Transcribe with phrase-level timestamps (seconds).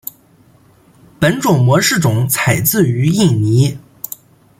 [1.19, 3.77] 本种模式种采自于印尼。